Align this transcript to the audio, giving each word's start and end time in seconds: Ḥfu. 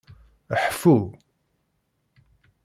Ḥfu. 0.63 0.97